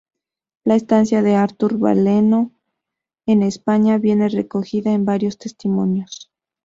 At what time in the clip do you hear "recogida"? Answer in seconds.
4.29-4.93